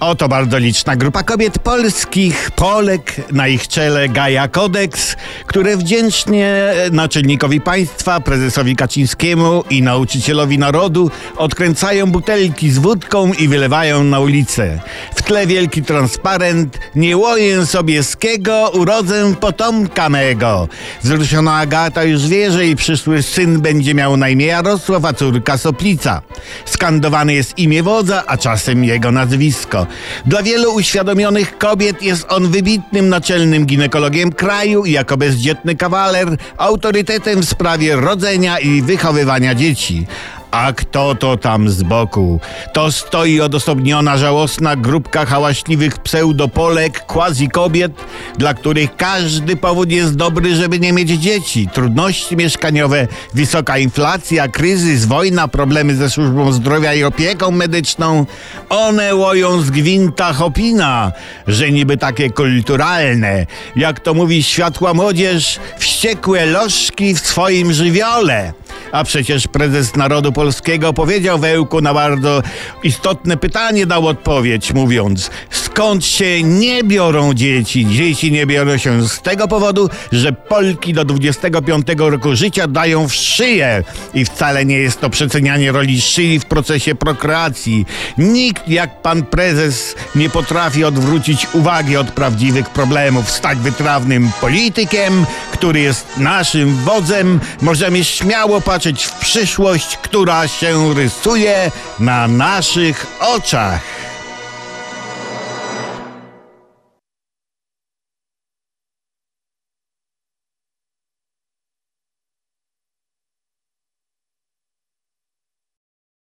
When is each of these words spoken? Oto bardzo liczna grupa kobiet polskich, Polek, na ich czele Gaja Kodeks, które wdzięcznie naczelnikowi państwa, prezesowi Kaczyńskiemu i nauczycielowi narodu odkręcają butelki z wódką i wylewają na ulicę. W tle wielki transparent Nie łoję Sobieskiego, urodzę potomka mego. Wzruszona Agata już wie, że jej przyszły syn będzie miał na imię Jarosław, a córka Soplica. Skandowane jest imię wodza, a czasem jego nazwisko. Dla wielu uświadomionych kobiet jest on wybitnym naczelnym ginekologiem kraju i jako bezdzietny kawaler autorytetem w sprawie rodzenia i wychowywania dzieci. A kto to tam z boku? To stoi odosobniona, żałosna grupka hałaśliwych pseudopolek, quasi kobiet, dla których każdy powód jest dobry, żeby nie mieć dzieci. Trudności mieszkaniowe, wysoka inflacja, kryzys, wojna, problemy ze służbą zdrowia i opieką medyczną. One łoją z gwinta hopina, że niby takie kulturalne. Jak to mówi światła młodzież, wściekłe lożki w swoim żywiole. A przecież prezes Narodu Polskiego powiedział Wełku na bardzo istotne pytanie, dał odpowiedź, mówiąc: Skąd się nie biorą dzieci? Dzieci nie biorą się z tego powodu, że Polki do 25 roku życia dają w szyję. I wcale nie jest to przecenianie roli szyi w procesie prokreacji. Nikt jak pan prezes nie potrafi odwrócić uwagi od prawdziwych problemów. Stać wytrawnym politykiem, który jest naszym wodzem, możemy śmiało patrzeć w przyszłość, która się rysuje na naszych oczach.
Oto 0.00 0.28
bardzo 0.28 0.58
liczna 0.58 0.96
grupa 0.96 1.22
kobiet 1.22 1.58
polskich, 1.58 2.50
Polek, 2.50 3.32
na 3.32 3.48
ich 3.48 3.68
czele 3.68 4.08
Gaja 4.08 4.48
Kodeks, 4.48 5.16
które 5.46 5.76
wdzięcznie 5.76 6.72
naczelnikowi 6.92 7.60
państwa, 7.60 8.20
prezesowi 8.20 8.76
Kaczyńskiemu 8.76 9.64
i 9.70 9.82
nauczycielowi 9.82 10.58
narodu 10.58 11.10
odkręcają 11.36 12.06
butelki 12.06 12.70
z 12.70 12.78
wódką 12.78 13.32
i 13.32 13.48
wylewają 13.48 14.04
na 14.04 14.20
ulicę. 14.20 14.80
W 15.14 15.22
tle 15.22 15.46
wielki 15.46 15.82
transparent 15.82 16.78
Nie 16.94 17.16
łoję 17.16 17.66
Sobieskiego, 17.66 18.70
urodzę 18.74 19.34
potomka 19.40 20.08
mego. 20.08 20.68
Wzruszona 21.02 21.56
Agata 21.56 22.04
już 22.04 22.26
wie, 22.26 22.52
że 22.52 22.64
jej 22.64 22.76
przyszły 22.76 23.22
syn 23.22 23.60
będzie 23.60 23.94
miał 23.94 24.16
na 24.16 24.28
imię 24.28 24.46
Jarosław, 24.46 25.04
a 25.04 25.12
córka 25.12 25.58
Soplica. 25.58 26.22
Skandowane 26.64 27.34
jest 27.34 27.58
imię 27.58 27.82
wodza, 27.82 28.24
a 28.26 28.36
czasem 28.36 28.84
jego 28.84 29.12
nazwisko. 29.12 29.87
Dla 30.26 30.42
wielu 30.42 30.74
uświadomionych 30.74 31.58
kobiet 31.58 32.02
jest 32.02 32.26
on 32.28 32.50
wybitnym 32.50 33.08
naczelnym 33.08 33.66
ginekologiem 33.66 34.32
kraju 34.32 34.84
i 34.84 34.92
jako 34.92 35.16
bezdzietny 35.16 35.76
kawaler 35.76 36.36
autorytetem 36.56 37.40
w 37.40 37.48
sprawie 37.48 37.96
rodzenia 37.96 38.58
i 38.58 38.82
wychowywania 38.82 39.54
dzieci. 39.54 40.06
A 40.50 40.72
kto 40.72 41.14
to 41.14 41.36
tam 41.36 41.68
z 41.68 41.82
boku? 41.82 42.40
To 42.72 42.92
stoi 42.92 43.40
odosobniona, 43.40 44.16
żałosna 44.16 44.76
grupka 44.76 45.26
hałaśliwych 45.26 45.98
pseudopolek, 45.98 47.06
quasi 47.06 47.48
kobiet, 47.48 47.92
dla 48.38 48.54
których 48.54 48.96
każdy 48.96 49.56
powód 49.56 49.90
jest 49.90 50.16
dobry, 50.16 50.54
żeby 50.54 50.80
nie 50.80 50.92
mieć 50.92 51.08
dzieci. 51.08 51.68
Trudności 51.72 52.36
mieszkaniowe, 52.36 53.06
wysoka 53.34 53.78
inflacja, 53.78 54.48
kryzys, 54.48 55.04
wojna, 55.04 55.48
problemy 55.48 55.96
ze 55.96 56.10
służbą 56.10 56.52
zdrowia 56.52 56.94
i 56.94 57.04
opieką 57.04 57.50
medyczną. 57.50 58.26
One 58.68 59.14
łoją 59.14 59.60
z 59.60 59.70
gwinta 59.70 60.32
hopina, 60.32 61.12
że 61.46 61.70
niby 61.70 61.96
takie 61.96 62.30
kulturalne. 62.30 63.46
Jak 63.76 64.00
to 64.00 64.14
mówi 64.14 64.42
światła 64.42 64.94
młodzież, 64.94 65.60
wściekłe 65.78 66.46
lożki 66.46 67.14
w 67.14 67.20
swoim 67.20 67.72
żywiole. 67.72 68.52
A 68.92 69.04
przecież 69.04 69.48
prezes 69.48 69.96
Narodu 69.96 70.32
Polskiego 70.32 70.92
powiedział 70.92 71.38
Wełku 71.38 71.80
na 71.80 71.94
bardzo 71.94 72.42
istotne 72.82 73.36
pytanie, 73.36 73.86
dał 73.86 74.06
odpowiedź, 74.06 74.74
mówiąc: 74.74 75.30
Skąd 75.78 76.06
się 76.06 76.42
nie 76.42 76.84
biorą 76.84 77.34
dzieci? 77.34 77.86
Dzieci 77.86 78.32
nie 78.32 78.46
biorą 78.46 78.76
się 78.76 79.08
z 79.08 79.20
tego 79.20 79.48
powodu, 79.48 79.90
że 80.12 80.32
Polki 80.32 80.92
do 80.92 81.04
25 81.04 81.86
roku 81.98 82.36
życia 82.36 82.68
dają 82.68 83.08
w 83.08 83.14
szyję. 83.14 83.84
I 84.14 84.24
wcale 84.24 84.64
nie 84.64 84.78
jest 84.78 85.00
to 85.00 85.10
przecenianie 85.10 85.72
roli 85.72 86.00
szyi 86.00 86.40
w 86.40 86.44
procesie 86.44 86.94
prokreacji. 86.94 87.86
Nikt 88.18 88.68
jak 88.68 89.02
pan 89.02 89.22
prezes 89.22 89.94
nie 90.14 90.30
potrafi 90.30 90.84
odwrócić 90.84 91.46
uwagi 91.52 91.96
od 91.96 92.10
prawdziwych 92.10 92.70
problemów. 92.70 93.30
Stać 93.30 93.58
wytrawnym 93.58 94.30
politykiem, 94.40 95.26
który 95.52 95.80
jest 95.80 96.06
naszym 96.16 96.76
wodzem, 96.76 97.40
możemy 97.62 98.04
śmiało 98.04 98.60
patrzeć 98.60 99.04
w 99.04 99.18
przyszłość, 99.18 99.96
która 99.96 100.48
się 100.48 100.94
rysuje 100.94 101.70
na 102.00 102.28
naszych 102.28 103.06
oczach. 103.20 103.97